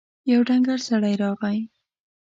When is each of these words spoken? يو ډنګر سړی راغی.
يو 0.31 0.39
ډنګر 0.47 0.79
سړی 0.87 1.13
راغی. 1.21 1.59